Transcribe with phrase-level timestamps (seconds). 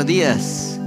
[0.00, 0.78] buenos días.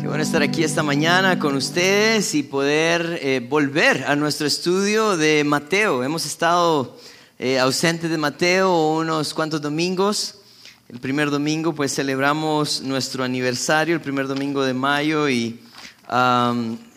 [0.00, 5.16] Qué bueno estar aquí esta mañana con ustedes y poder eh, volver a nuestro estudio
[5.16, 6.02] de Mateo.
[6.02, 6.98] Hemos estado
[7.38, 10.40] eh, ausentes de Mateo unos cuantos domingos.
[10.88, 15.60] El primer domingo pues celebramos nuestro aniversario, el primer domingo de mayo y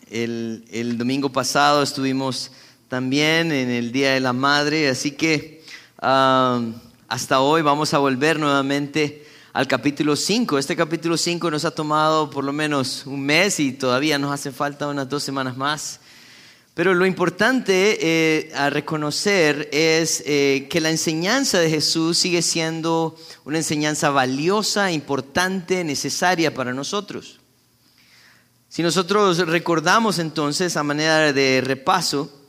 [0.10, 2.50] el, el, domingo pasado estuvimos
[2.88, 5.64] también en el Día de la Madre, así que
[6.00, 10.58] hasta hoy vamos a volver nuevamente al capítulo 5.
[10.58, 14.52] Este capítulo 5 nos ha tomado por lo menos un mes y todavía nos hace
[14.52, 16.00] falta unas dos semanas más.
[16.74, 23.16] Pero lo importante eh, a reconocer es eh, que la enseñanza de Jesús sigue siendo
[23.46, 27.40] una enseñanza valiosa, importante, necesaria para nosotros.
[28.70, 32.43] Si nosotros recordamos entonces a manera de repaso,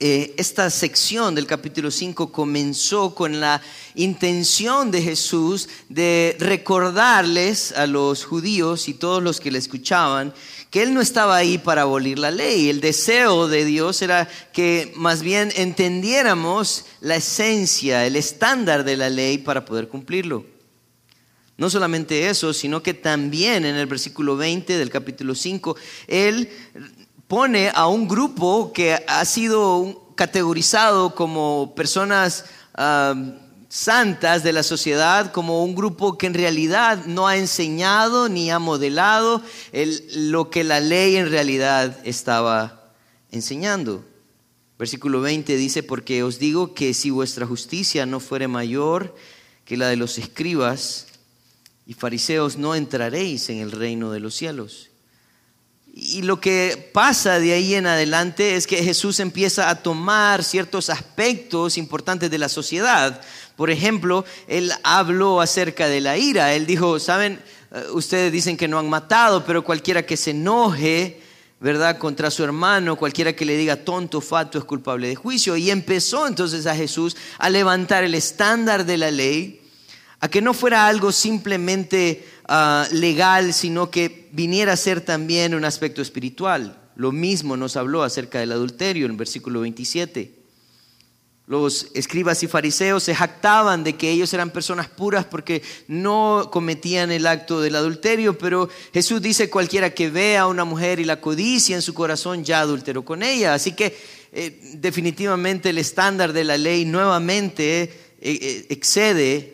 [0.00, 3.62] eh, esta sección del capítulo 5 comenzó con la
[3.94, 10.34] intención de Jesús de recordarles a los judíos y todos los que le escuchaban
[10.70, 12.68] que Él no estaba ahí para abolir la ley.
[12.68, 19.08] El deseo de Dios era que más bien entendiéramos la esencia, el estándar de la
[19.08, 20.44] ley para poder cumplirlo.
[21.56, 25.76] No solamente eso, sino que también en el versículo 20 del capítulo 5,
[26.08, 26.48] Él
[27.28, 32.44] pone a un grupo que ha sido categorizado como personas
[33.68, 38.58] santas de la sociedad, como un grupo que en realidad no ha enseñado ni ha
[38.58, 39.42] modelado
[40.14, 42.92] lo que la ley en realidad estaba
[43.32, 44.04] enseñando.
[44.78, 49.14] Versículo 20 dice, porque os digo que si vuestra justicia no fuere mayor
[49.64, 51.06] que la de los escribas
[51.86, 54.90] y fariseos, no entraréis en el reino de los cielos.
[55.96, 60.90] Y lo que pasa de ahí en adelante es que Jesús empieza a tomar ciertos
[60.90, 63.20] aspectos importantes de la sociedad.
[63.54, 66.52] Por ejemplo, él habló acerca de la ira.
[66.52, 71.22] Él dijo, saben, eh, ustedes dicen que no han matado, pero cualquiera que se enoje,
[71.60, 71.96] ¿verdad?
[71.98, 75.56] Contra su hermano, cualquiera que le diga tonto, fato, es culpable de juicio.
[75.56, 79.60] Y empezó entonces a Jesús a levantar el estándar de la ley,
[80.18, 85.64] a que no fuera algo simplemente Ah, legal, sino que viniera a ser también un
[85.64, 86.78] aspecto espiritual.
[86.94, 90.44] Lo mismo nos habló acerca del adulterio en el versículo 27.
[91.46, 97.10] Los escribas y fariseos se jactaban de que ellos eran personas puras porque no cometían
[97.10, 101.20] el acto del adulterio, pero Jesús dice cualquiera que vea a una mujer y la
[101.20, 103.54] codicia en su corazón ya adulteró con ella.
[103.54, 103.96] Así que
[104.32, 107.90] eh, definitivamente el estándar de la ley nuevamente eh,
[108.20, 109.53] eh, excede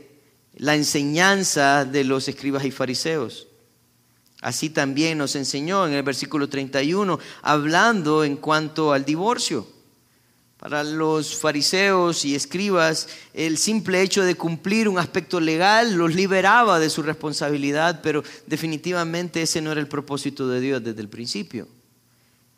[0.60, 3.48] la enseñanza de los escribas y fariseos.
[4.42, 9.66] Así también nos enseñó en el versículo 31, hablando en cuanto al divorcio.
[10.58, 16.78] Para los fariseos y escribas, el simple hecho de cumplir un aspecto legal los liberaba
[16.78, 21.68] de su responsabilidad, pero definitivamente ese no era el propósito de Dios desde el principio.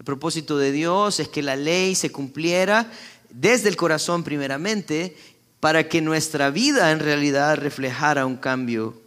[0.00, 2.90] El propósito de Dios es que la ley se cumpliera
[3.30, 5.16] desde el corazón primeramente
[5.62, 9.00] para que nuestra vida en realidad reflejara un cambio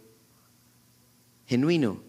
[1.46, 2.02] genuino.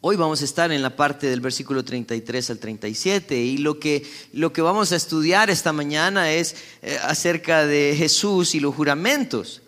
[0.00, 4.06] Hoy vamos a estar en la parte del versículo 33 al 37 y lo que,
[4.32, 9.60] lo que vamos a estudiar esta mañana es eh, acerca de Jesús y los juramentos.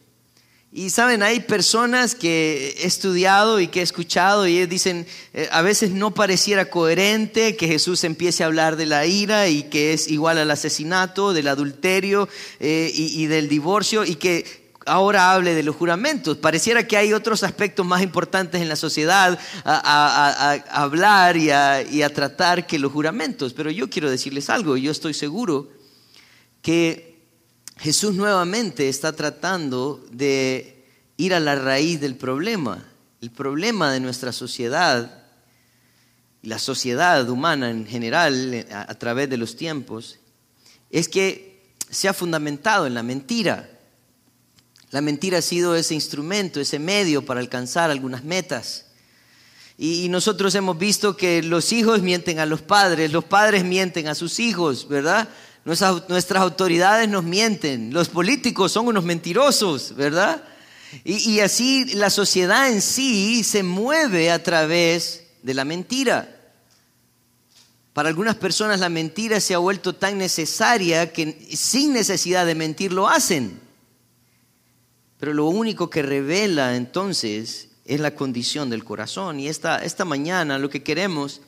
[0.73, 5.05] Y saben, hay personas que he estudiado y que he escuchado y dicen,
[5.35, 9.65] eh, a veces no pareciera coherente que Jesús empiece a hablar de la ira y
[9.65, 12.29] que es igual al asesinato, del adulterio
[12.61, 16.37] eh, y, del divorcio y que ahora hable de los juramentos.
[16.37, 22.15] Pareciera que hay otros aspectos más importantes en la sociedad a, hablar y, y a
[22.15, 23.55] tratar que los juramentos.
[23.55, 25.69] Pero yo quiero decirles algo, yo estoy seguro
[26.63, 27.10] que
[27.81, 30.85] Jesús nuevamente está tratando de
[31.17, 32.85] ir a la raíz del problema.
[33.23, 35.25] El problema de nuestra sociedad,
[36.43, 40.19] la sociedad humana en general, a, través de los tiempos,
[40.91, 43.71] es que se ha fundamentado en la mentira.
[44.91, 48.89] La mentira ha sido ese instrumento, ese medio para alcanzar algunas metas.
[49.79, 54.15] Y nosotros hemos visto que los hijos mienten a los padres, los padres mienten a
[54.15, 55.31] sus hijos, ¿verdad?
[55.71, 60.43] Nuestras, autoridades nos mienten, los políticos son unos mentirosos, ¿verdad?
[61.05, 66.37] Y, y así la sociedad en sí se mueve a través de la mentira.
[67.93, 72.93] Para algunas personas la mentira se ha vuelto tan necesaria que sin necesidad de mentir
[72.93, 73.61] lo hacen.
[75.21, 79.39] Pero lo único que revela entonces es la condición del corazón.
[79.39, 81.43] Y esta, esta mañana lo que queremos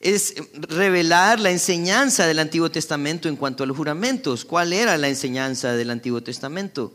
[0.00, 4.44] es revelar la enseñanza del Antiguo Testamento en cuanto a los juramentos.
[4.44, 6.92] ¿Cuál era la enseñanza del Antiguo Testamento?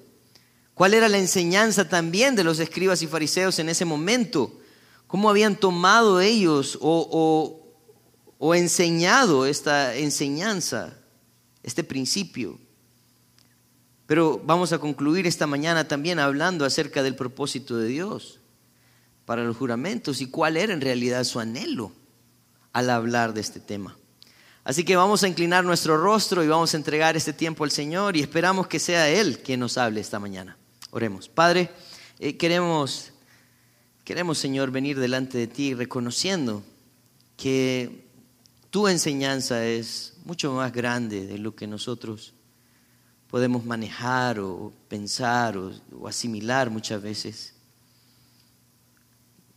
[0.74, 4.60] ¿Cuál era la enseñanza también de los escribas y fariseos en ese momento
[5.08, 7.64] cómo habían tomado ellos o,
[8.40, 10.98] o enseñado esta enseñanza,
[11.62, 12.60] este principio.
[14.06, 18.42] Pero vamos a concluir esta mañana también hablando acerca del propósito de Dios
[19.26, 21.94] para los juramentos y cuál era en realidad su anhelo
[22.74, 23.96] al hablar de este tema.
[24.64, 28.16] Así que vamos a inclinar nuestro rostro y vamos a entregar este tiempo al Señor
[28.16, 30.58] y esperamos que sea Él quien nos hable esta mañana.
[30.92, 31.28] Oremos.
[31.28, 31.70] Padre,
[32.20, 33.12] eh, queremos,
[34.04, 36.64] queremos, Señor, venir delante de ti reconociendo
[37.36, 38.08] que
[38.70, 42.34] tu enseñanza es mucho más grande de lo que nosotros
[43.28, 47.53] podemos manejar o pensar o, o asimilar muchas veces.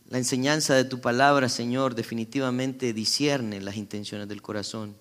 [0.09, 4.95] La enseñanza de tu palabra, Señor, definitivamente discierne las intenciones del corazón.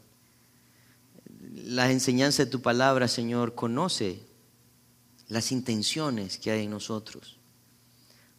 [1.54, 4.20] La enseñanza de tu palabra, Señor, conoce
[5.28, 7.36] las intenciones que hay en nosotros.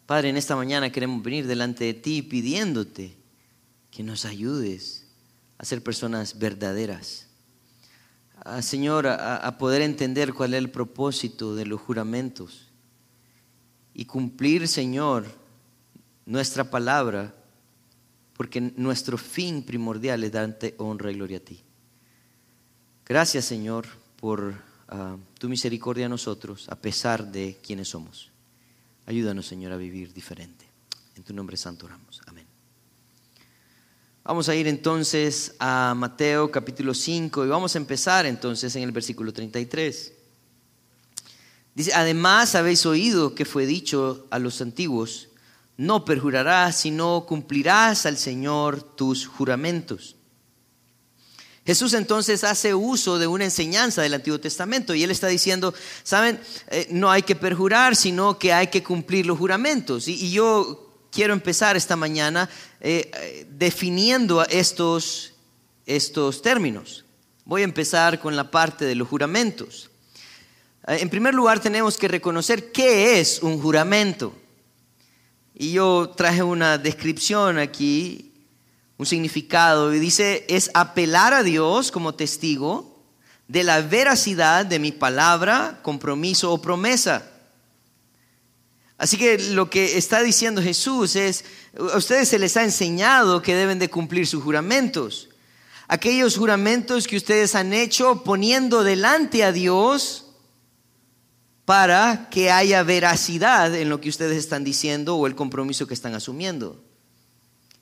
[0.06, 3.16] Padre, en esta mañana queremos venir delante de ti pidiéndote
[3.90, 5.06] que nos ayudes
[5.58, 7.28] a ser personas verdaderas.
[8.62, 12.68] Señor, a poder entender cuál es el propósito de los juramentos
[13.94, 15.26] y cumplir, Señor,
[16.28, 17.34] nuestra palabra,
[18.36, 21.60] porque nuestro fin primordial es darte honra y gloria a ti.
[23.06, 23.88] Gracias, Señor,
[24.20, 24.54] por
[24.90, 28.30] ah, tu misericordia a nosotros, a pesar de quienes somos.
[29.06, 30.66] Ayúdanos, Señor, a vivir diferente.
[31.16, 32.22] En tu nombre santo oramos.
[32.28, 32.46] Amén.
[34.26, 38.92] Vamos a ir entonces a Mateo capítulo 5 y vamos a empezar entonces en el
[38.92, 40.14] versículo 33.
[41.74, 45.27] Dice, además habéis oído que fue dicho a los antiguos,
[45.78, 50.16] no perjurarás, sino cumplirás al Señor tus juramentos.
[51.68, 56.40] Jesús entonces hace uso de una enseñanza del Antiguo Testamento y él está diciendo, saben,
[56.70, 60.08] eh, no hay que perjurar, sino que hay que cumplir los juramentos.
[60.08, 62.50] Y, yo quiero empezar esta mañana
[62.80, 65.34] eh, eh, definiendo estos,
[65.86, 67.04] estos términos.
[67.44, 69.90] Voy a empezar con la parte de los juramentos.
[70.88, 74.34] En primer lugar, tenemos que reconocer qué es un juramento.
[75.60, 78.32] Y yo traje una descripción aquí,
[79.00, 83.02] un significado, y dice, es apelar a Dios como testigo
[83.48, 87.32] de la veracidad de mi palabra, compromiso o promesa.
[89.00, 91.44] Así que lo que está diciendo Jesús es,
[91.76, 95.30] a ustedes se les ha enseñado que deben de cumplir sus juramentos.
[95.88, 100.27] Aquellos juramentos que ustedes han hecho poniendo delante a Dios
[101.68, 106.16] para que haya veracidad en lo que ustedes están diciendo o el compromiso que están
[106.16, 106.82] asumiendo.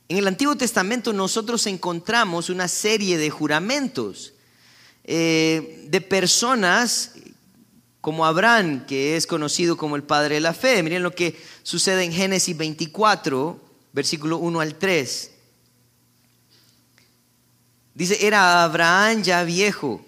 [0.10, 4.34] En el Antiguo Testamento nosotros encontramos una serie de juramentos
[5.04, 7.12] eh, de personas
[8.02, 10.82] como Abraham, que es conocido como el padre de la fe.
[10.82, 13.62] Miren lo que sucede en Génesis 24,
[13.94, 15.32] versículo 1 al 3.
[17.94, 20.04] Dice, era Abraham ya viejo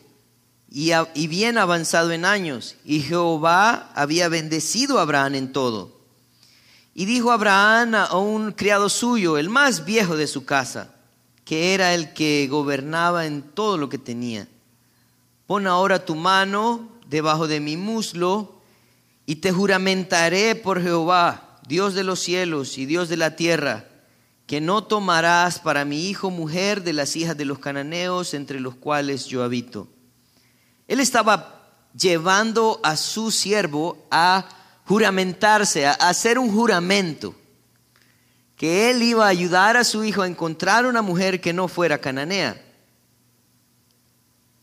[0.70, 5.98] y, bien avanzado en años, y Jehová había bendecido a Abraham en todo.
[6.94, 10.94] Y dijo Abraham a un criado suyo, el más viejo de su casa,
[11.46, 14.48] que era el que gobernaba en todo lo que tenía,
[15.46, 18.60] pon ahora tu mano debajo de mi muslo
[19.26, 23.86] y te juramentaré por Jehová, Dios de los cielos y Dios de la tierra,
[24.46, 28.76] que no tomarás para mi hijo mujer de las hijas de los cananeos entre los
[28.76, 29.88] cuales yo habito
[30.88, 31.58] él estaba
[31.98, 34.48] llevando a su siervo a
[34.86, 37.36] juramentarse, a hacer un juramento,
[38.56, 42.00] que él iba a ayudar a su hijo a encontrar una mujer que no fuera
[42.00, 42.64] cananea.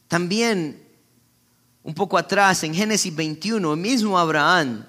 [0.08, 0.82] También,
[1.82, 4.86] un poco atrás, en Génesis 21, el mismo Abraham,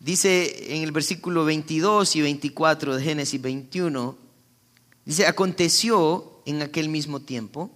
[0.00, 4.16] dice en el versículo 22 y 24 de Génesis 21,
[5.04, 7.70] dice, aconteció en aquel mismo tiempo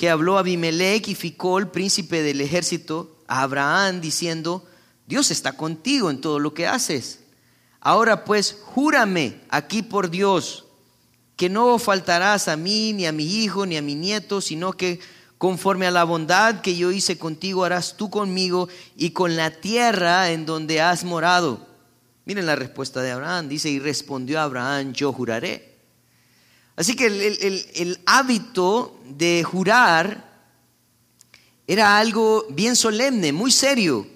[0.00, 4.64] que habló Abimelech y Ficol, príncipe del ejército, a Abraham diciendo,
[5.06, 7.20] Dios está contigo en todo lo que haces.
[7.82, 10.64] Ahora pues, júrame aquí por Dios,
[11.36, 15.00] que no faltarás a mí, ni a mi hijo, ni a mi nieto, sino que
[15.36, 20.30] conforme a la bondad que yo hice contigo, harás tú conmigo y con la tierra
[20.30, 21.66] en donde has morado.
[22.24, 25.69] Miren la respuesta de Abraham, dice, y respondió Abraham, yo juraré.
[26.76, 30.28] Así que el, hábito de jurar
[31.66, 34.06] era algo bien solemne, muy serio.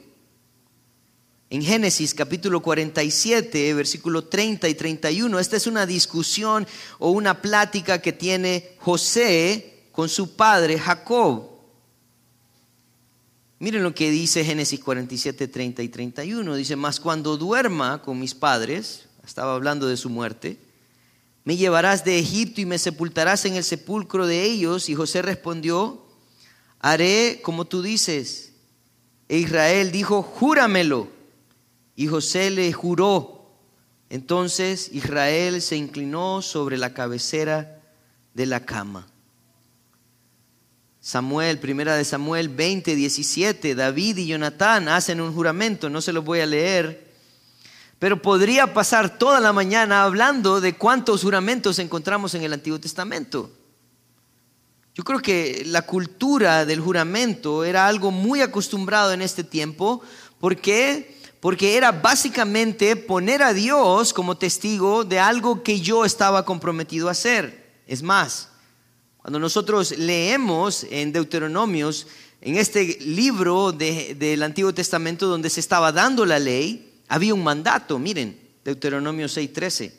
[1.51, 6.67] En Génesis capítulo 47, versículo 30 y 31, esta es una discusión
[6.99, 11.55] o una plática que tiene José con su padre Jacob.
[13.61, 16.55] Miren lo que dice Génesis 47, 30 y 31.
[16.57, 20.59] Dice, mas cuando duerma con mis padres, estaba hablando de su muerte,
[21.45, 24.89] me llevarás de Egipto y me sepultarás en el sepulcro de ellos.
[24.89, 26.07] Y José respondió,
[26.81, 28.53] haré como tú dices.
[29.29, 31.09] E Israel dijo, júramelo.
[31.97, 33.35] Y José le juró.
[34.09, 37.83] Entonces Israel se inclinó sobre la cabecera
[38.33, 39.07] de la cama.
[41.01, 46.25] Samuel, primera de Samuel 20, 17, David y Jonatán hacen un juramento, no se los
[46.25, 47.04] voy a leer,
[47.99, 53.51] pero podría pasar toda la mañana hablando de cuántos juramentos encontramos en el Antiguo Testamento.
[54.95, 60.03] Yo creo que la cultura del juramento era algo muy acostumbrado en este tiempo,
[60.39, 61.19] ¿por qué?
[61.41, 67.13] Porque era básicamente poner a Dios como testigo de algo que yo estaba comprometido a
[67.13, 67.73] hacer.
[67.87, 68.51] Es más,
[69.19, 72.07] cuando nosotros leemos en Deuteronomios,
[72.41, 77.99] en este libro del Antiguo Testamento donde se estaba dando la ley, había un mandato,
[77.99, 79.93] miren, Deuteronomio 6:13.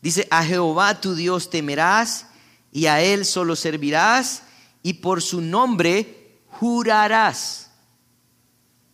[0.00, 2.26] Dice, a Jehová tu Dios temerás
[2.70, 4.42] y a Él solo servirás
[4.82, 7.70] y por su nombre jurarás.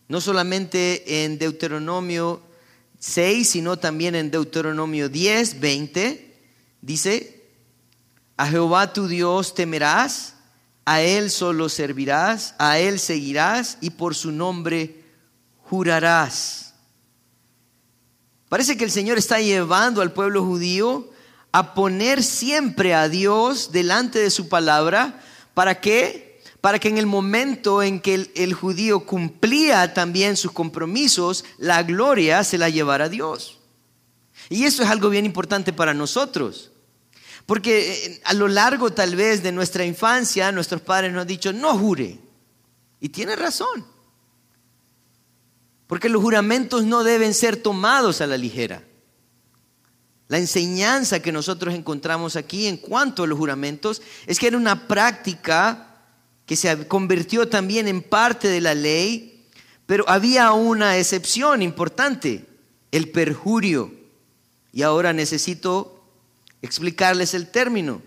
[0.09, 2.42] No solamente en Deuteronomio
[2.99, 6.38] 6, sino también en Deuteronomio 10, 20,
[6.81, 7.42] dice,
[8.37, 10.35] a Jehová tu Dios temerás,
[10.85, 15.04] a Él solo servirás, a Él seguirás y por su nombre
[15.59, 16.72] jurarás.
[18.52, 21.09] Parece que el Señor está llevando al pueblo judío
[21.52, 25.23] a poner siempre a Dios delante de su palabra.
[25.54, 26.42] ¿Para qué?
[26.61, 32.44] Para que en el momento en que el, judío cumplía también sus compromisos, la gloria
[32.44, 33.59] se la llevara a Dios.
[34.50, 36.73] Y eso es algo bien importante para nosotros.
[37.47, 41.54] Porque eh, a lo largo tal vez de nuestra infancia nuestros padres nos han dicho,
[41.54, 42.18] no jure.
[43.00, 43.91] Y tiene razón.
[45.92, 48.82] Porque los juramentos no deben ser tomados a la ligera.
[50.26, 54.88] La enseñanza que nosotros encontramos aquí en cuanto a los juramentos es que era una
[54.88, 56.00] práctica
[56.46, 59.46] que se convirtió también en parte de la ley,
[59.84, 62.46] pero había una excepción importante,
[62.90, 63.92] el perjurio.
[64.72, 66.06] Y ahora necesito
[66.62, 68.00] explicarles el término.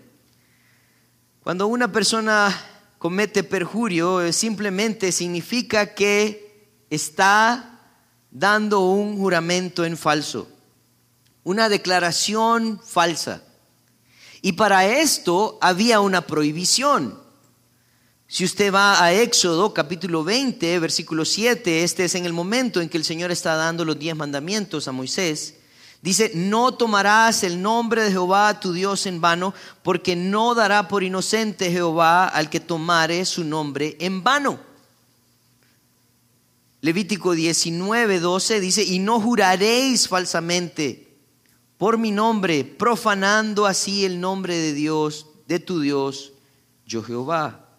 [1.40, 2.52] Cuando una persona
[2.98, 7.74] comete perjurio, simplemente significa que está
[8.38, 10.46] dando un juramento en falso,
[11.42, 13.42] una declaración falsa.
[14.42, 17.18] Y para esto había una prohibición.
[18.28, 22.90] Si usted va a Éxodo capítulo 20, versículo 7, este es en el momento en
[22.90, 25.54] que el Señor está dando los diez mandamientos a Moisés.
[26.02, 31.02] Dice, no tomarás el nombre de Jehová tu Dios en vano, porque no dará por
[31.02, 34.65] inocente Jehová al que tomare su nombre en vano.
[36.86, 41.16] Levítico 19, 12 dice, y no juraréis falsamente
[41.78, 46.32] por mi nombre, profanando así el nombre de Dios, de tu Dios,
[46.86, 47.70] yo Jehová.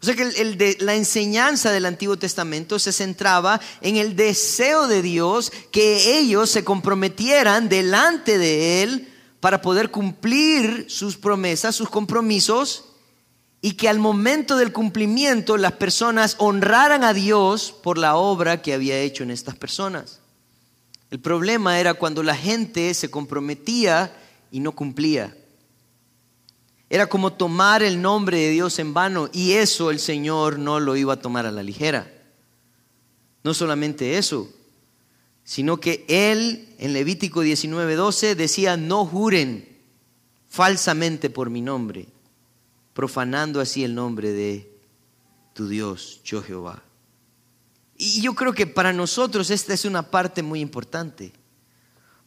[0.00, 5.52] O sea que la enseñanza del Antiguo Testamento se centraba en el deseo de Dios
[5.70, 12.89] que ellos se comprometieran delante de Él para poder cumplir sus promesas, sus compromisos,
[13.62, 18.72] y que al momento del cumplimiento las personas honraran a Dios por la obra que
[18.72, 20.20] había hecho en estas personas.
[21.10, 24.16] El problema era cuando la gente se comprometía
[24.50, 25.36] y no cumplía.
[26.88, 30.96] Era como tomar el nombre de Dios en vano y eso el Señor no lo
[30.96, 32.10] iba a tomar a la ligera.
[33.42, 34.48] No solamente eso,
[35.44, 39.68] sino que Él en Levítico 19:12 decía, no juren
[40.48, 42.06] falsamente por mi nombre,
[42.92, 44.72] profanando así el nombre de
[45.54, 46.82] tu Dios, yo Jehová.
[47.96, 51.32] Y yo creo que para nosotros esta es una parte muy importante.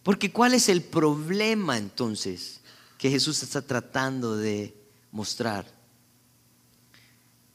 [0.03, 2.62] Porque ¿cuál es el problema entonces?
[3.03, 4.74] que Jesús está tratando de
[5.12, 5.65] mostrar.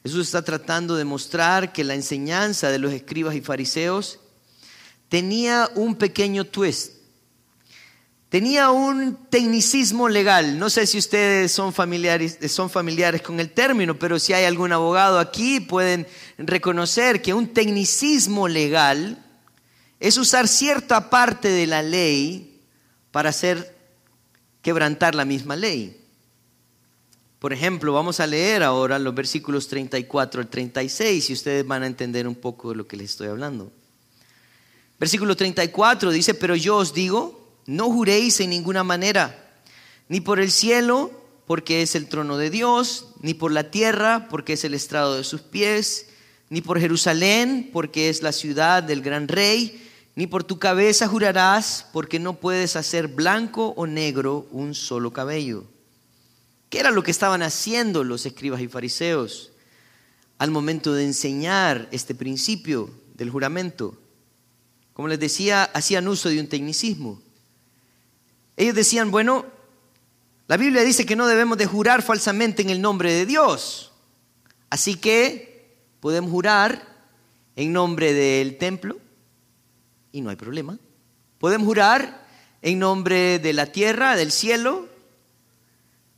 [0.03, 4.21] Jesús está tratando de mostrar que la enseñanza de los escribas y fariseos
[5.09, 6.98] tenía un pequeño twist.
[8.29, 10.59] Tenía un tecnicismo legal.
[10.59, 14.73] No sé si ustedes son familiares, son familiares con el término, pero si hay algún
[14.73, 16.07] abogado aquí pueden
[16.37, 19.25] reconocer que un tecnicismo legal
[19.99, 22.61] es usar cierta parte de la ley
[23.11, 23.75] para hacer
[24.61, 25.99] quebrantar la misma ley.
[27.39, 31.87] Por ejemplo, vamos a leer ahora los versículos 34 al 36 y ustedes van a
[31.87, 33.73] entender un poco de lo que les estoy hablando.
[34.99, 37.38] Versículo 34 dice, pero yo os digo,
[37.69, 39.61] no juréis en ninguna manera,
[40.09, 41.11] ni por el cielo,
[41.47, 45.23] porque es el trono de Dios, ni por la tierra, porque es el estrado de
[45.23, 46.07] sus pies,
[46.49, 51.87] ni por Jerusalén, porque es la ciudad del gran rey, ni por tu cabeza jurarás,
[51.93, 55.65] porque no puedes hacer blanco o negro un solo cabello.
[56.71, 59.53] ¿Qué era lo que estaban haciendo los escribas y fariseos
[60.39, 63.95] al momento de enseñar este principio del juramento?
[64.95, 67.28] Como les decía, hacían uso de un tecnicismo.
[68.59, 69.47] Ellos decían, bueno,
[70.49, 73.93] la Biblia dice que no debemos de jurar falsamente en el nombre de Dios.
[74.69, 76.83] Así que podemos jurar
[77.55, 78.99] en nombre del templo,
[80.11, 80.77] y no hay problema.
[81.39, 82.27] Podemos jurar
[82.61, 84.89] en nombre de la tierra, del cielo,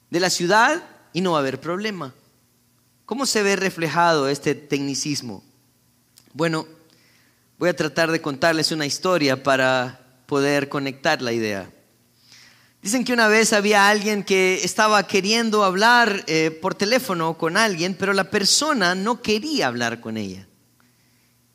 [0.09, 0.83] de la ciudad
[1.13, 2.15] y no va a haber problema.
[3.05, 5.45] ¿Cómo se ve reflejado este tecnicismo?
[6.33, 6.67] Bueno,
[7.59, 11.71] voy a tratar de contarles una historia para poder conectar la idea.
[12.83, 17.95] Dicen que una vez había alguien que estaba queriendo hablar eh, por teléfono con alguien,
[17.95, 20.47] pero la persona no quería hablar con ella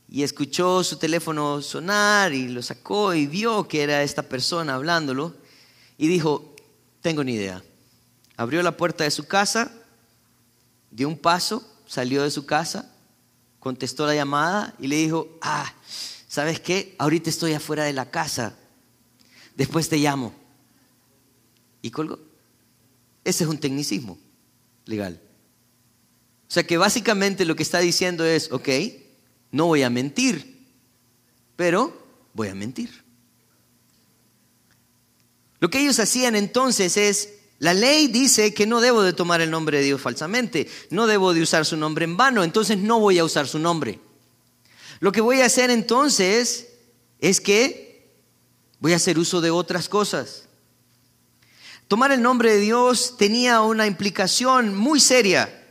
[0.07, 5.35] y escuchó su teléfono sonar y lo sacó y vio que era esta persona hablándolo
[5.97, 6.55] y dijo,
[7.01, 7.63] tengo ni idea.
[8.37, 9.71] Abrió la puerta de su casa,
[10.91, 12.91] dio un paso, salió de su casa,
[13.59, 15.73] contestó la llamada y le dijo, ah,
[16.27, 16.95] ¿sabes qué?
[16.97, 18.55] Ahorita estoy afuera de la casa,
[19.55, 20.44] después te llamo.
[21.85, 22.17] Y colgó.
[23.23, 24.17] Ese es un tecnicismo
[24.85, 25.21] legal.
[26.49, 28.69] O sea que básicamente lo que está diciendo es, ok,
[29.51, 30.65] no voy a mentir,
[31.55, 31.95] pero
[32.33, 33.03] voy a mentir.
[35.59, 39.51] Lo que ellos hacían entonces es, la ley dice que no debo de tomar el
[39.51, 43.19] nombre de Dios falsamente, no debo de usar su nombre en vano, entonces no voy
[43.19, 43.99] a usar su nombre.
[45.01, 46.67] Lo que voy a hacer entonces
[47.19, 48.11] es que
[48.79, 50.45] voy a hacer uso de otras cosas.
[51.87, 55.61] Tomar el nombre de Dios tenía una implicación muy seria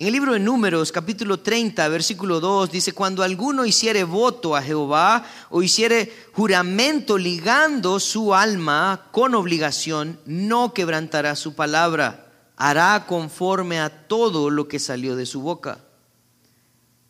[0.00, 4.62] en el libro de Números, capítulo 30, versículo 2, dice, cuando alguno hiciere voto a
[4.62, 13.78] Jehová o hiciere juramento ligando su alma con obligación, no quebrantará su palabra, hará conforme
[13.78, 15.84] a todo lo que salió de su boca.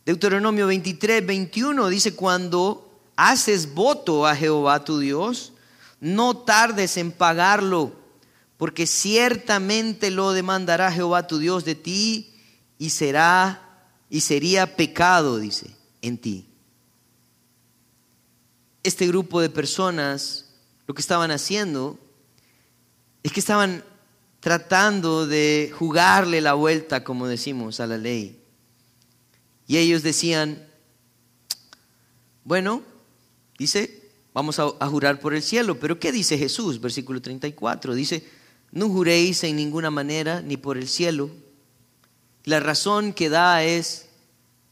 [0.05, 5.53] Deuteronomio 23, 21 dice, cuando haces voto a Jehová tu Dios,
[6.01, 7.93] no tardes en pagarlo,
[8.57, 12.33] porque ciertamente lo demandará Jehová tu Dios de ti
[12.77, 16.45] y será y sería pecado, dice, en ti.
[18.83, 20.49] Este grupo de personas
[20.87, 21.97] lo que estaban haciendo
[23.23, 23.85] es que estaban
[24.41, 28.41] tratando de jugarle la vuelta, como decimos, a la ley.
[29.67, 30.67] Y ellos decían,
[32.43, 32.81] bueno,
[33.57, 34.00] dice,
[34.33, 36.79] vamos a, jurar por el cielo, pero ¿qué dice Jesús?
[36.79, 38.23] Versículo 34, dice,
[38.71, 41.29] no juréis en ninguna manera, ni por el cielo,
[42.43, 44.07] la razón que da es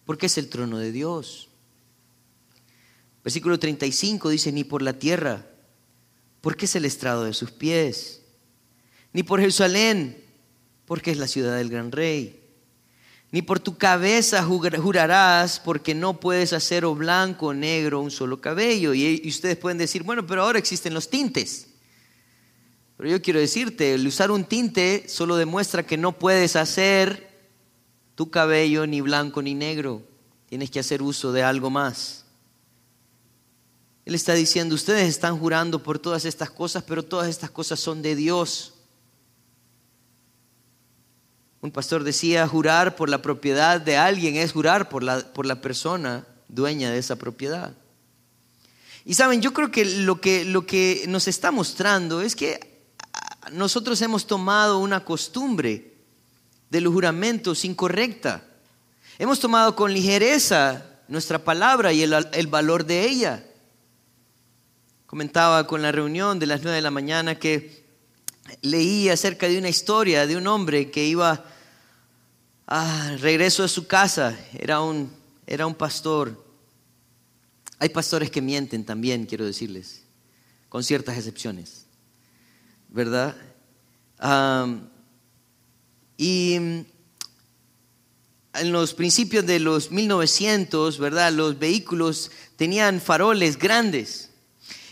[0.05, 1.49] porque es el trono de Dios.
[3.23, 5.45] Versículo 35 dice, ni por la tierra,
[6.41, 8.21] porque es el estrado de sus pies,
[9.13, 10.23] ni por Jerusalén,
[10.85, 12.38] porque es la ciudad del gran rey.
[13.31, 18.41] Ni por tu cabeza jurarás, porque no puedes hacer o blanco o negro un solo
[18.41, 18.93] cabello.
[18.95, 21.67] Y, ustedes pueden decir, bueno, pero ahora existen los tintes.
[22.97, 27.29] Pero yo quiero decirte, el usar un tinte solo demuestra que no puedes hacer
[28.15, 30.01] tu cabello ni blanco ni negro.
[30.47, 32.25] Tienes que hacer uso de algo más.
[34.05, 38.01] Él está diciendo, ustedes están jurando por todas estas cosas, pero todas estas cosas son
[38.01, 38.73] de Dios.
[41.61, 45.61] Un pastor decía, jurar por la propiedad de alguien es jurar por la, por la
[45.61, 47.73] persona dueña de esa propiedad.
[49.05, 52.69] Y saben, yo creo que lo, que lo que nos está mostrando es que
[53.51, 55.93] nosotros hemos tomado una costumbre
[56.69, 58.43] de los juramentos incorrecta.
[59.17, 63.43] Hemos tomado con ligereza nuestra palabra y el, valor de ella.
[65.05, 67.88] Comentaba con la reunión de las nueve de la mañana que
[68.61, 71.45] leí acerca de una historia de un hombre que iba
[72.67, 74.37] a regreso a su casa.
[74.53, 75.11] Era un,
[75.45, 76.45] era un pastor.
[77.79, 80.03] Hay pastores que mienten también, quiero decirles,
[80.67, 81.85] con ciertas excepciones.
[82.89, 83.35] ¿Verdad?
[86.17, 86.85] Y en
[88.65, 91.31] los principios de los 1900, ¿verdad?
[91.31, 94.29] Los vehículos tenían faroles grandes.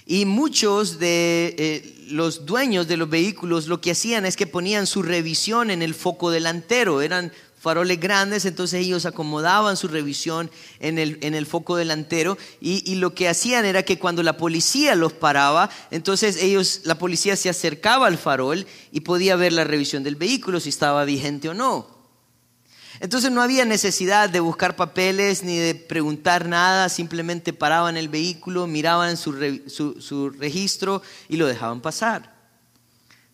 [0.06, 4.88] Y muchos de eh, los dueños de los vehículos lo que hacían es que ponían
[4.88, 7.02] su revisión en el foco delantero.
[7.02, 12.90] Eran faroles grandes, entonces ellos acomodaban su revisión en el, en el foco delantero y,
[12.90, 17.36] y, lo que hacían era que cuando la policía los paraba, entonces ellos, la policía
[17.36, 21.54] se acercaba al farol y podía ver la revisión del vehículo, si estaba vigente o
[21.54, 21.97] no.
[23.00, 28.68] Entonces no había necesidad de buscar papeles ni de preguntar nada, simplemente paraban el vehículo,
[28.68, 29.32] miraban su,
[30.40, 32.36] registro y lo dejaban pasar.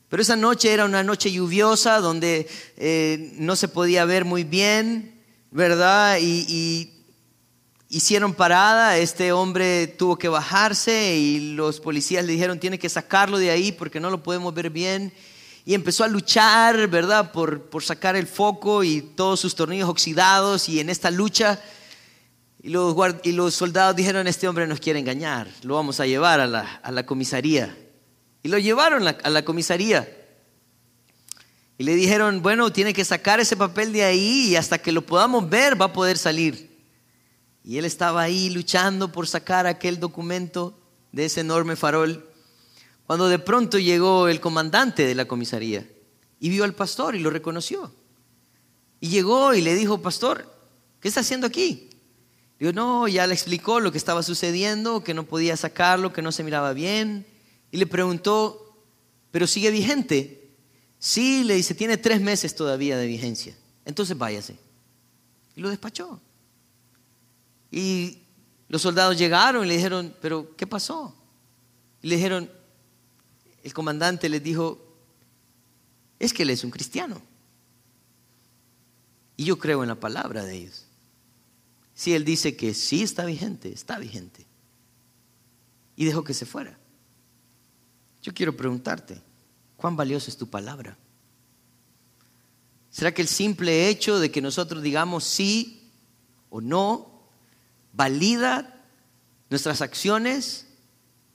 [0.10, 2.48] Pero esa noche era una noche lluviosa donde
[2.78, 5.22] eh, no se podía ver muy bien,
[5.52, 6.18] ¿verdad?
[6.20, 6.94] y
[7.94, 13.38] hicieron parada, este hombre tuvo que bajarse y los policías le dijeron, tiene que sacarlo
[13.38, 15.14] de ahí porque no lo podemos ver bien
[15.66, 20.68] y empezó a luchar, ¿verdad?, por, por sacar el foco y todos sus tornillos oxidados
[20.68, 21.62] y en esta lucha.
[22.62, 26.40] Y los, y los soldados dijeron, este hombre nos quiere engañar, lo vamos a llevar
[26.40, 27.78] a la, a la comisaría.
[28.42, 30.10] Y lo llevaron a la comisaría.
[31.78, 35.06] Y le dijeron, bueno, tiene que sacar ese papel de ahí y hasta que lo
[35.06, 36.78] podamos ver va a poder salir.
[37.64, 40.78] Y él estaba ahí luchando por sacar aquel documento
[41.14, 42.33] de ese enorme farol
[43.14, 45.88] cuando de pronto llegó el comandante de la comisaría
[46.40, 47.94] y vio al pastor y lo reconoció.
[49.00, 50.52] Y llegó y le dijo, pastor,
[51.00, 51.92] ¿qué está haciendo aquí?
[52.60, 56.32] Digo, no, ya le explicó lo que estaba sucediendo, que no podía sacarlo, que no
[56.32, 57.24] se miraba bien.
[57.70, 58.80] Y le preguntó,
[59.30, 60.50] ¿pero sigue vigente?
[60.98, 63.56] Sí, le dice, tiene tres meses todavía de vigencia.
[63.86, 64.58] Entonces váyase.
[65.56, 66.20] Y lo despachó.
[67.70, 68.24] Y
[68.70, 71.16] los soldados llegaron y le dijeron, ¿pero qué pasó?
[72.02, 72.50] Y le dijeron,
[73.64, 74.80] el comandante les dijo,
[76.20, 77.22] es que él es un cristiano.
[79.38, 80.86] Y yo creo en la palabra de ellos.
[81.96, 84.46] Si él dice que sí está vigente, está vigente.
[85.96, 86.78] Y dejó que se fuera.
[88.22, 89.22] Yo quiero preguntarte,
[89.78, 90.98] ¿cuán valiosa es tu palabra?
[92.90, 95.90] ¿Será que el simple hecho de que nosotros digamos sí
[96.50, 97.24] o no
[97.94, 98.82] valida
[99.50, 100.68] nuestras acciones,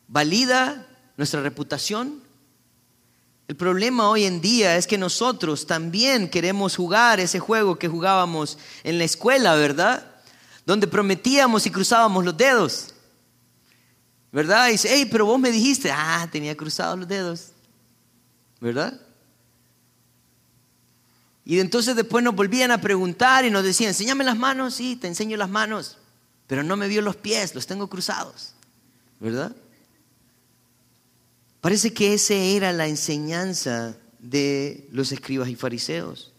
[0.06, 0.86] valida
[1.18, 2.22] nuestra reputación.
[3.48, 8.56] El problema hoy en día es que nosotros también queremos jugar ese juego que jugábamos
[8.84, 10.06] en la escuela, ¿verdad?
[10.64, 12.94] Donde prometíamos y cruzábamos los dedos.
[14.30, 14.68] ¿Verdad?
[14.68, 17.48] Y dice, hey, pero vos me dijiste, ah, tenía cruzados los dedos.
[18.60, 19.00] ¿Verdad?
[21.44, 25.08] Y entonces después nos volvían a preguntar y nos decían, enséñame las manos, sí, te
[25.08, 25.96] enseño las manos,
[26.46, 28.52] pero no me vio los pies, los tengo cruzados.
[29.18, 29.56] ¿Verdad?
[31.60, 36.32] Parece que esa era la enseñanza de los escribas y fariseos.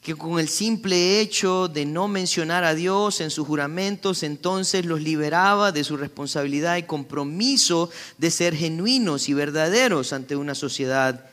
[0.00, 5.02] Que con el simple hecho de no mencionar a Dios en sus juramentos, entonces los
[5.02, 11.28] liberaba de su responsabilidad y compromiso de ser genuinos y verdaderos ante una sociedad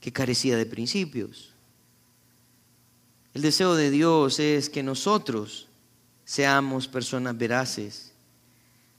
[0.00, 1.54] que carecía de principios.
[3.32, 5.68] El deseo de Dios es que nosotros
[6.26, 8.07] seamos personas veraces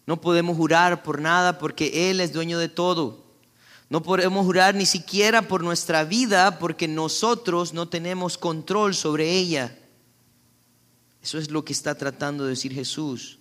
[0.09, 3.27] no podemos jurar por nada porque Él es dueño de todo.
[3.91, 9.77] No podemos jurar ni siquiera por nuestra vida porque nosotros no tenemos control sobre ella.
[11.21, 13.37] Eso es lo que está tratando de decir Jesús.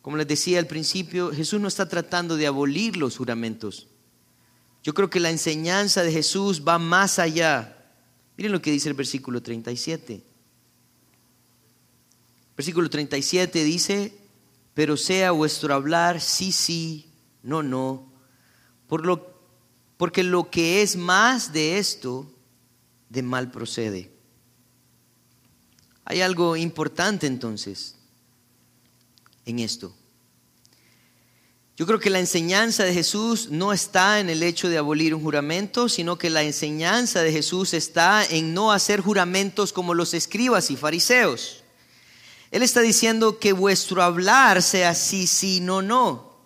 [0.00, 3.88] Como les decía al principio, Jesús no está tratando de abolir los juramentos.
[4.82, 7.76] Yo creo que la enseñanza de Jesús va más allá.
[8.38, 10.22] Miren lo que dice el versículo 37.
[12.56, 14.23] Versículo 37 dice,
[14.74, 17.10] pero sea vuestro hablar sí, sí,
[17.42, 18.12] no, no,
[18.88, 19.34] por lo,
[19.96, 22.30] porque lo que es más de esto,
[23.08, 24.12] de mal procede.
[26.04, 27.96] Hay algo importante entonces
[29.46, 29.94] en esto.
[31.76, 35.22] Yo creo que la enseñanza de Jesús no está en el hecho de abolir un
[35.22, 40.70] juramento, sino que la enseñanza de Jesús está en no hacer juramentos como los escribas
[40.70, 41.63] y fariseos.
[42.54, 46.36] Él está diciendo que vuestro hablar sea sí, sí, no, no.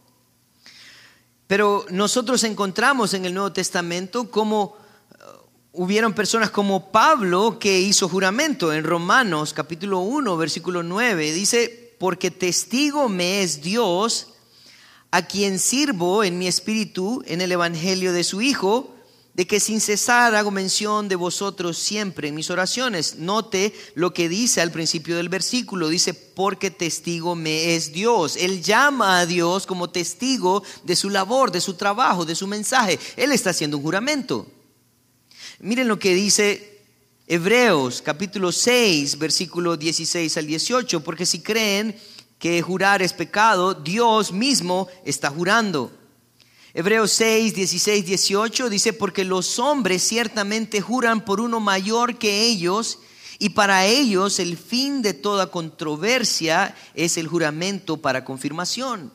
[1.47, 8.09] Pero nosotros encontramos en el Nuevo Testamento como uh, hubieron personas como Pablo que hizo
[8.09, 11.31] juramento en Romanos capítulo 1, versículo 9.
[11.33, 14.29] Dice, porque testigo me es Dios,
[15.11, 18.95] a quien sirvo en mi espíritu en el Evangelio de su Hijo,
[19.39, 23.19] de que sin cesar hago mención de vosotros siempre en mis oraciones.
[23.19, 25.89] Note lo que dice al principio del versículo.
[25.89, 28.35] Dice, porque testigo me es Dios.
[28.35, 32.99] Él llama a Dios como testigo de su labor, de su trabajo, de su mensaje.
[33.15, 34.45] Él está haciendo un juramento.
[35.61, 36.83] Miren lo que dice
[37.29, 41.05] Hebreos capítulo 6, versículo 16 al 18.
[41.05, 41.97] Porque si creen
[42.41, 45.93] que jurar es pecado, Dios mismo está jurando.
[46.75, 52.99] Hebreos 6, 16, 18 dice, porque los hombres ciertamente juran por uno mayor que ellos,
[53.39, 59.13] y para ellos el fin de toda controversia es el juramento para confirmación.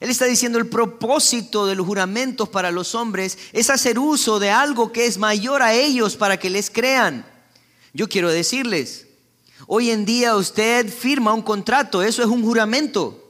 [0.00, 4.50] Él está diciendo el propósito de los juramentos para los hombres es hacer uso de
[4.50, 7.24] algo que es mayor a ellos para que les crean.
[7.94, 9.06] Yo quiero decirles,
[9.68, 13.21] hoy en día usted firma un contrato, eso es un juramento.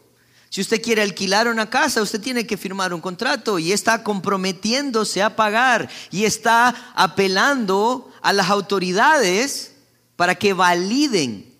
[0.52, 5.22] Si usted quiere alquilar una casa, usted tiene que firmar un contrato y está comprometiéndose
[5.22, 9.72] a pagar y está apelando a las autoridades
[10.14, 11.56] para que validen,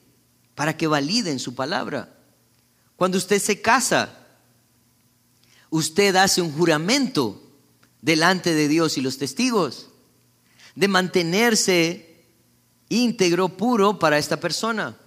[0.54, 2.14] para que validen su palabra.
[2.94, 4.10] Cuando usted se casa,
[5.70, 7.42] usted hace un juramento
[8.02, 9.88] delante de Dios y los testigos
[10.74, 12.26] de mantenerse
[12.90, 14.98] íntegro, puro para esta persona.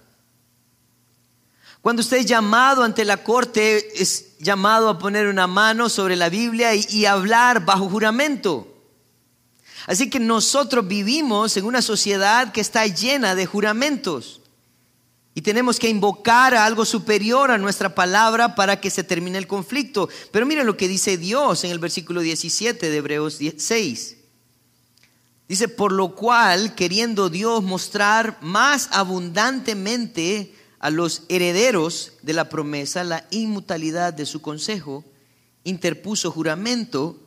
[1.86, 6.28] Cuando usted es llamado ante la corte, es llamado a poner una mano sobre la
[6.28, 8.66] Biblia y, hablar bajo juramento.
[9.86, 14.40] Así que nosotros vivimos en una sociedad que está llena de juramentos.
[15.32, 19.46] Y tenemos que invocar a algo superior a nuestra palabra para que se termine el
[19.46, 20.08] conflicto.
[20.32, 24.16] Pero miren lo que dice Dios en el versículo 17 de Hebreos 6.
[25.46, 30.52] Dice, por lo cual, queriendo Dios mostrar más abundantemente
[30.86, 35.04] a los herederos de la promesa la inmutalidad de su consejo,
[35.64, 37.18] interpuso juramento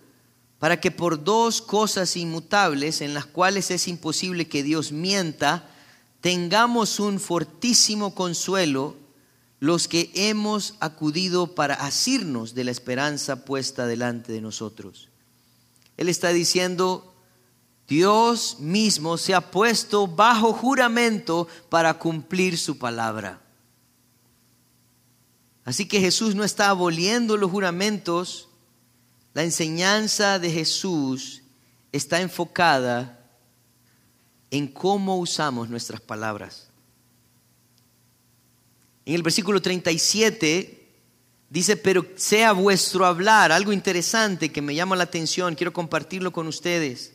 [0.59, 5.69] para que por dos cosas inmutables en las cuales es imposible que Dios mienta,
[6.21, 8.95] tengamos un fortísimo consuelo
[9.59, 15.09] los que hemos acudido para asirnos de la esperanza puesta delante de nosotros.
[15.97, 17.13] Él está diciendo,
[17.89, 23.41] Dios mismo se ha puesto bajo juramento para cumplir su palabra.
[25.65, 28.49] Así que Jesús no está aboliendo los juramentos,
[29.33, 31.43] la enseñanza de Jesús
[31.91, 33.19] está enfocada
[34.51, 36.69] en cómo usamos nuestras palabras.
[39.05, 40.87] En el versículo 37
[41.49, 46.47] dice, pero sea vuestro hablar, algo interesante que me llama la atención, quiero compartirlo con
[46.47, 47.13] ustedes.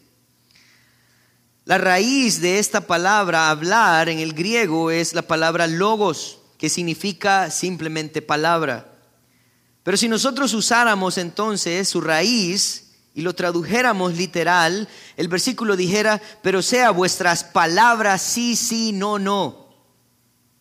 [1.64, 7.50] La raíz de esta palabra hablar en el griego es la palabra logos, que significa
[7.50, 8.92] simplemente palabra.
[9.82, 16.62] Pero si nosotros usáramos entonces su raíz y lo tradujéramos literal, el versículo dijera, pero
[16.62, 19.68] sea vuestras palabras sí, sí, no, no.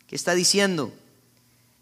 [0.08, 0.94] ¿Qué está diciendo?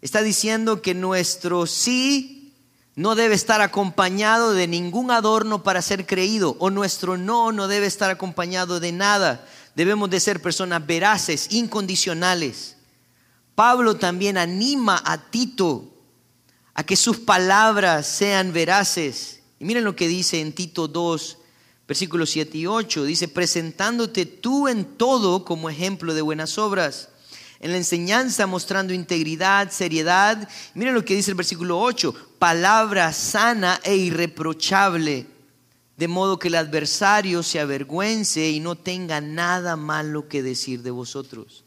[0.00, 2.54] Está diciendo que nuestro sí
[2.94, 7.86] no debe estar acompañado de ningún adorno para ser creído, o nuestro no no debe
[7.86, 9.46] estar acompañado de nada.
[9.74, 12.76] Debemos de ser personas veraces, incondicionales.
[13.54, 15.88] Pablo también anima a Tito
[16.74, 19.42] a que sus palabras sean veraces.
[19.58, 21.38] Y miren lo que dice en Tito 2,
[21.86, 23.04] versículos 7 y 8.
[23.04, 27.10] Dice, presentándote tú en todo como ejemplo de buenas obras
[27.62, 30.48] en la enseñanza mostrando integridad, seriedad.
[30.74, 35.26] Miren lo que dice el versículo 8, palabra sana e irreprochable,
[35.96, 40.90] de modo que el adversario se avergüence y no tenga nada malo que decir de
[40.90, 41.61] vosotros.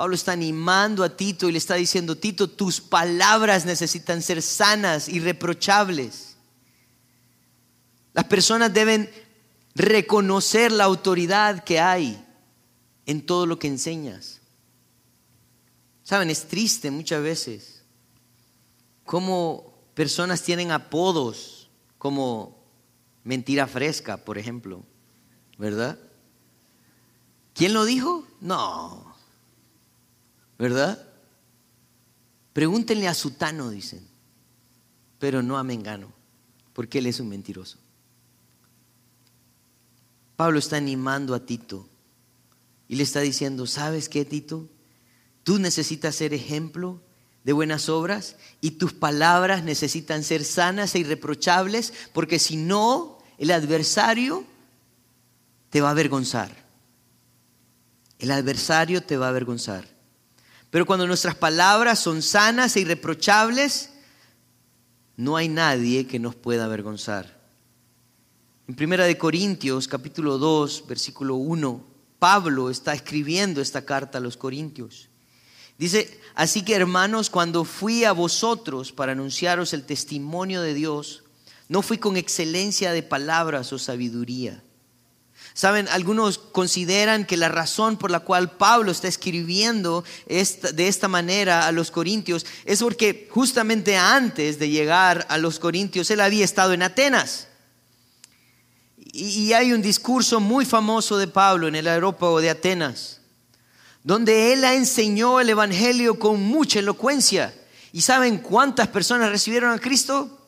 [0.00, 5.10] Pablo está animando a Tito y le está diciendo, Tito, tus palabras necesitan ser sanas,
[5.10, 6.38] irreprochables.
[8.14, 9.10] Las personas deben
[9.74, 12.24] reconocer la autoridad que hay
[13.04, 14.40] en todo lo que enseñas.
[16.02, 17.82] Saben, es triste muchas veces
[19.04, 22.58] cómo personas tienen apodos como
[23.22, 24.82] mentira fresca, por ejemplo,
[25.58, 25.98] ¿verdad?
[27.52, 28.26] ¿Quién lo dijo?
[28.40, 29.09] No,
[30.60, 31.02] ¿verdad?
[32.52, 34.06] Pregúntenle a Sutano, dicen,
[35.18, 36.12] pero no a Mengano,
[36.74, 37.78] porque él es un mentiroso.
[40.36, 41.88] Pablo está animando a Tito
[42.88, 44.68] y le está diciendo, ¿sabes qué, Tito?
[45.44, 47.00] Tú necesitas ser ejemplo
[47.42, 53.50] de buenas obras y tus palabras necesitan ser sanas e irreprochables, porque si no, el
[53.50, 54.44] adversario
[55.70, 56.54] te va a avergonzar.
[58.18, 59.99] El adversario te va a avergonzar.
[60.70, 63.90] Pero cuando nuestras palabras son sanas e irreprochables,
[65.16, 67.40] no hay nadie que nos pueda avergonzar.
[68.68, 71.84] En Primera de Corintios, capítulo 2, versículo 1,
[72.20, 75.08] Pablo está escribiendo esta carta a los Corintios.
[75.76, 81.24] Dice, así que hermanos, cuando fui a vosotros para anunciaros el testimonio de Dios,
[81.68, 84.62] no fui con excelencia de palabras o sabiduría.
[85.60, 91.66] Saben, algunos consideran que la razón por la cual Pablo está escribiendo de esta manera
[91.66, 96.72] a los corintios es porque justamente antes de llegar a los corintios él había estado
[96.72, 97.48] en Atenas.
[98.96, 103.20] Y hay un discurso muy famoso de Pablo en el aeropuerto de Atenas
[104.02, 107.54] donde Él enseñó el Evangelio con mucha elocuencia.
[107.92, 110.38] ¿Y saben cuántas personas recibieron a Cristo?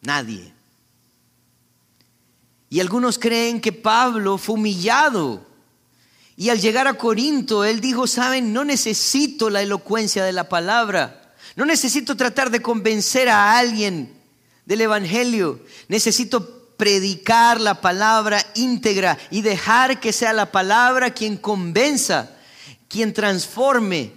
[0.00, 0.53] Nadie.
[2.70, 5.46] Y algunos creen que Pablo fue humillado.
[6.36, 11.34] Y al llegar a Corinto, él dijo, saben, no necesito la elocuencia de la palabra.
[11.56, 14.12] No necesito tratar de convencer a alguien
[14.66, 15.60] del Evangelio.
[15.88, 22.30] Necesito predicar la palabra íntegra y dejar que sea la palabra quien convenza,
[22.88, 24.12] quien transforme,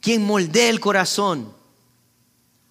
[0.00, 1.54] quien moldee el corazón.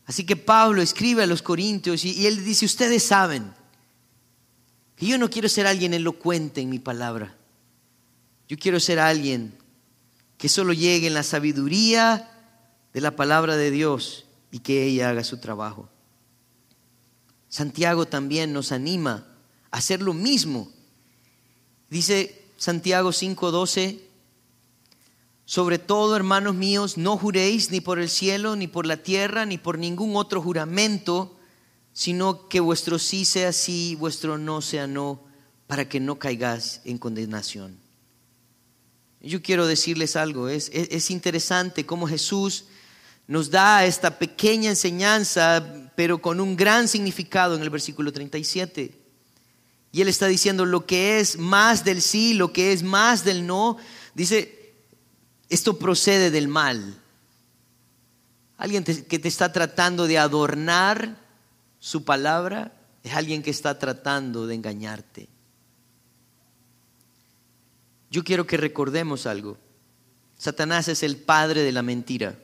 [0.08, 3.54] Así que Pablo escribe a los Corintios y, él dice, ustedes saben
[5.00, 7.34] que yo no quiero ser alguien elocuente en mi palabra.
[8.50, 9.58] Yo quiero ser alguien
[10.38, 12.30] que solo llegue en la sabiduría
[12.92, 15.88] de la palabra de Dios y que ella haga su trabajo.
[17.48, 19.26] Santiago también nos anima
[19.72, 20.70] a hacer lo mismo.
[21.90, 24.02] Dice Santiago 5:12,
[25.46, 29.58] sobre todo, hermanos míos, no juréis ni por el cielo, ni por la tierra, ni
[29.58, 31.39] por ningún otro juramento,
[32.00, 35.22] sino que vuestro sí sea sí, vuestro no sea no,
[35.68, 37.78] para que no caigáis en condenación.
[39.20, 42.64] Yo quiero decirles algo, es, es interesante cómo Jesús
[43.28, 48.98] nos da esta pequeña enseñanza, pero con un gran significado en el versículo 37.
[49.92, 53.46] Y él está diciendo lo que es más del sí, lo que es más del
[53.46, 53.76] no.
[54.16, 54.74] Dice,
[55.50, 56.98] esto procede del mal.
[58.58, 61.28] Alguien que te está tratando de adornar
[61.80, 65.30] su palabra es alguien que está tratando de engañarte.
[68.12, 69.58] Yo quiero que recordemos algo.
[70.38, 72.38] Satanás es el padre de la mentira.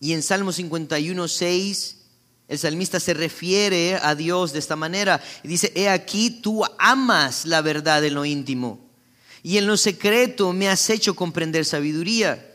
[0.00, 1.96] Y en Salmo 51, 6,
[2.48, 5.20] el salmista se refiere a Dios de esta manera.
[5.42, 8.88] Y dice, he aquí, tú amas la verdad en lo íntimo.
[9.42, 12.47] Y en lo secreto me has hecho comprender sabiduría.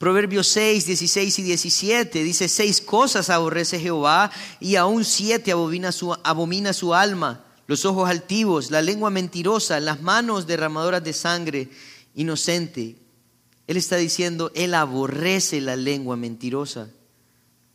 [0.00, 6.16] Proverbios 6, 16 y 17 dice, seis cosas aborrece Jehová y aún siete abomina su,
[6.24, 7.44] abomina su alma.
[7.66, 11.68] Los ojos altivos, la lengua mentirosa, las manos derramadoras de sangre,
[12.14, 12.96] inocente,
[13.66, 16.90] él está diciendo, Él aborrece la lengua mentirosa.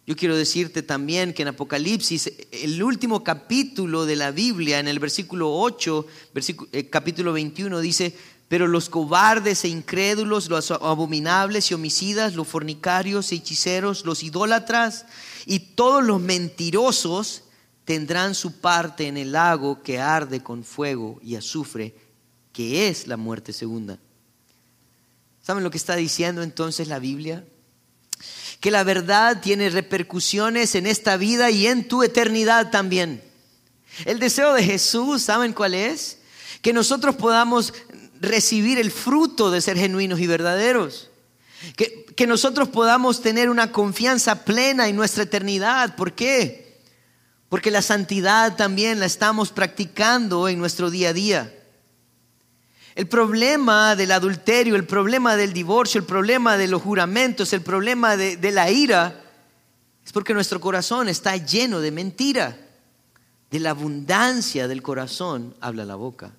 [0.06, 5.00] Yo quiero decirte también que en Apocalipsis, el último capítulo de la Biblia, en el
[5.00, 6.06] versículo 8,
[6.74, 8.14] eh, capítulo 21, dice,
[8.48, 15.06] pero los cobardes e incrédulos, los abominables y homicidas, los fornicarios e hechiceros, los idólatras
[15.46, 17.44] y todos los mentirosos
[17.86, 21.96] tendrán su parte en el lago que arde con fuego y azufre,
[22.52, 24.00] que es la muerte segunda.
[25.42, 27.46] ¿Saben lo que está diciendo entonces la Biblia?
[28.60, 33.24] Que la verdad tiene repercusiones en esta vida y en tu eternidad también.
[34.06, 36.18] El deseo de Jesús, ¿saben cuál es?
[36.64, 37.74] Que nosotros podamos
[38.20, 41.10] recibir el fruto de ser genuinos y verdaderos.
[41.76, 45.96] Que, que nosotros podamos tener una confianza plena en nuestra eternidad.
[45.96, 46.80] ¿Por qué?
[47.50, 51.54] Porque la santidad también la estamos practicando en nuestro día a día.
[52.96, 58.16] El problema del adulterio, el problema del divorcio, el problema de los juramentos, el problema
[58.16, 59.22] de, la ira,
[60.06, 62.58] es porque nuestro corazón está lleno de mentira.
[63.52, 66.32] De la abundancia del corazón habla la boca.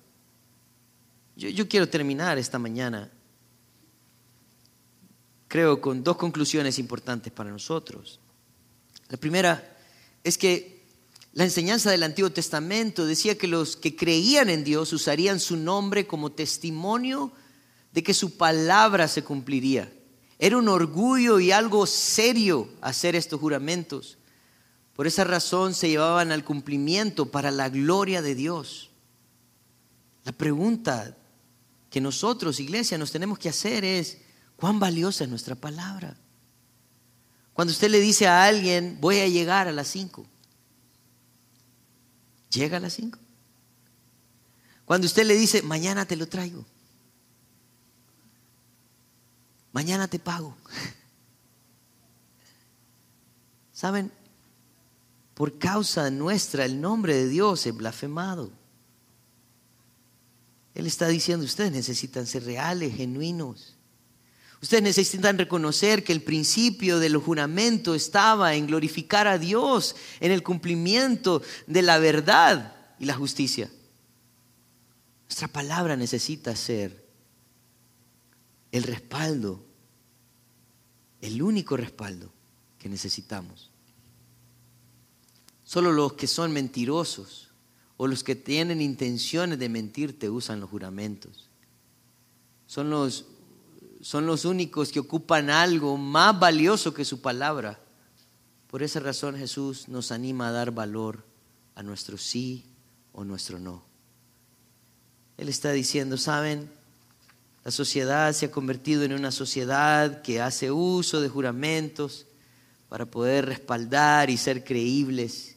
[1.37, 3.11] Yo, quiero terminar esta mañana,
[5.47, 8.19] creo, con dos conclusiones importantes para nosotros.
[9.07, 9.77] La primera
[10.23, 10.83] es que
[11.33, 16.07] la enseñanza del Antiguo Testamento decía que los que creían en Dios usarían su nombre
[16.07, 17.31] como testimonio
[17.93, 19.93] de que su palabra se cumpliría.
[20.39, 24.17] Era un orgullo y algo serio hacer estos juramentos.
[24.95, 28.89] Por esa razón se llevaban al cumplimiento para la gloria de Dios.
[30.23, 31.15] La pregunta
[31.89, 34.19] que nosotros, iglesia, nos tenemos que hacer es,
[34.55, 36.15] ¿cuán valiosa es nuestra palabra?
[37.53, 40.27] Cuando usted le dice a alguien, voy a llegar a las cinco
[42.49, 43.19] llega a las 5.
[44.85, 46.65] Cuando usted le dice, mañana te lo traigo,
[49.71, 50.55] mañana te pago.
[53.73, 54.11] ¿Saben?
[55.33, 58.51] Por causa nuestra el nombre de Dios es blasfemado.
[60.77, 63.73] Él está diciendo, ustedes necesitan ser reales, genuinos.
[64.61, 70.43] Ustedes necesitan reconocer que el principio del juramento estaba en glorificar a Dios, en el
[70.43, 73.71] cumplimiento de la verdad y la justicia.
[75.23, 77.03] Nuestra palabra necesita ser
[78.71, 79.65] el respaldo,
[81.21, 82.31] el único respaldo
[82.77, 83.71] que necesitamos.
[85.63, 87.46] Solo los que son mentirosos
[87.97, 91.49] o los que tienen intenciones de mentirte usan los juramentos.
[92.67, 93.25] Son los
[94.01, 97.79] son los únicos que ocupan algo más valioso que su palabra.
[98.69, 101.25] Por esa razón Jesús nos anima a dar valor
[101.75, 102.63] a nuestro sí
[103.11, 103.83] o nuestro no.
[105.37, 106.69] Él está diciendo, ¿saben?
[107.63, 112.25] La sociedad se ha convertido en una sociedad que hace uso de juramentos
[112.87, 115.56] para poder respaldar y ser creíbles.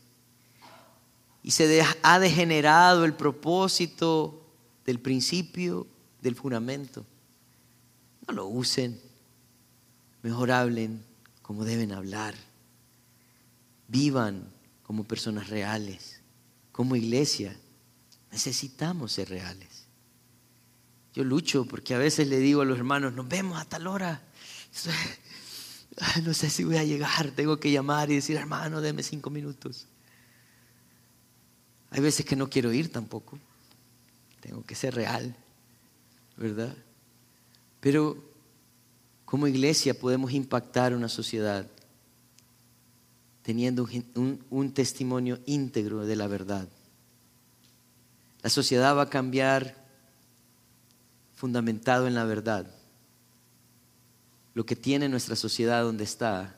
[1.43, 4.47] Y se ha degenerado el propósito
[4.85, 5.87] del principio
[6.21, 7.05] del juramento.
[8.27, 9.01] No lo usen,
[10.23, 11.03] mejor hablen
[11.43, 12.35] como deben hablar.
[13.89, 14.45] Vivan
[14.83, 16.21] como personas reales.
[16.73, 17.57] Como iglesia
[18.31, 19.87] necesitamos ser reales.
[21.13, 24.23] Yo lucho porque a veces le digo a los hermanos, nos vemos a tal hora.
[26.25, 29.87] No sé si voy a llegar, tengo que llamar y decir, hermano, deme cinco minutos.
[31.91, 33.39] Hay veces que no quiero ir tampoco.
[34.41, 35.35] Tengo que ser real,
[36.37, 36.75] ¿verdad?
[37.81, 38.17] Pero
[39.25, 41.67] como iglesia podemos impactar una sociedad
[43.43, 46.69] teniendo un, un, testimonio íntegro de la verdad.
[48.43, 49.77] La sociedad va a cambiar
[51.35, 52.73] fundamentado en la verdad.
[54.55, 56.57] Lo que tiene nuestra sociedad donde está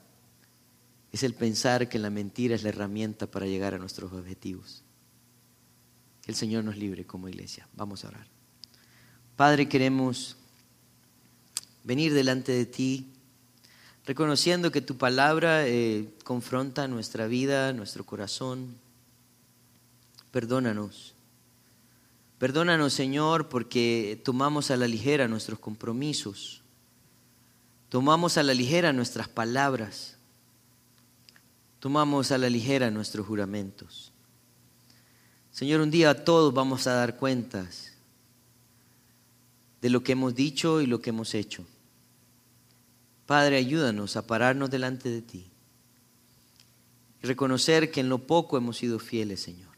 [1.12, 4.82] es el pensar que la mentira es la herramienta para llegar a nuestros objetivos.
[6.22, 7.68] Que el Señor nos libre como iglesia.
[7.74, 8.26] Vamos a orar.
[9.36, 10.36] Padre, queremos
[11.84, 13.12] venir delante de ti
[14.04, 18.74] reconociendo que tu palabra eh, confronta nuestra vida, nuestro corazón.
[20.30, 21.14] Perdónanos.
[22.38, 26.62] Perdónanos, Señor, porque tomamos a la ligera nuestros compromisos.
[27.88, 30.16] Tomamos a la ligera nuestras palabras.
[31.78, 34.11] Tomamos a la ligera nuestros juramentos.
[35.52, 37.92] Señor, un día todos vamos a dar cuentas
[39.82, 41.66] de lo que hemos dicho y lo que hemos hecho.
[43.26, 45.46] Padre, ayúdanos a pararnos delante de ti
[47.22, 49.76] y reconocer que en lo poco hemos sido fieles, Señor,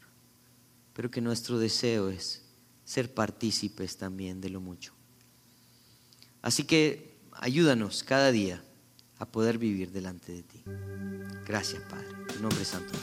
[0.93, 2.43] pero que nuestro deseo es
[2.85, 4.93] ser partícipes también de lo mucho.
[6.41, 8.63] Así que ayúdanos cada día
[9.17, 10.63] a poder vivir delante de ti.
[11.45, 12.07] Gracias, Padre.
[12.35, 12.93] En nombre santo.